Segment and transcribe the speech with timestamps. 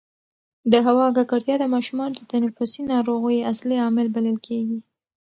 [0.71, 4.79] د هوا ککړتیا د ماشومانو د تنفسي ناروغیو اصلي عامل بلل کېږي.